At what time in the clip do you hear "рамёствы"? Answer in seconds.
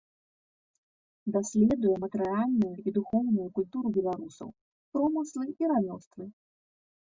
5.77-6.23